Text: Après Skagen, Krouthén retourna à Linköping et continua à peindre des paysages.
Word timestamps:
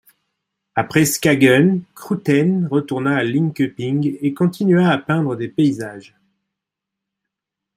Après 0.73 1.05
Skagen, 1.05 1.81
Krouthén 1.93 2.67
retourna 2.71 3.15
à 3.17 3.23
Linköping 3.23 4.17
et 4.19 4.33
continua 4.33 4.89
à 4.89 4.97
peindre 4.97 5.35
des 5.35 5.47
paysages. 5.47 6.15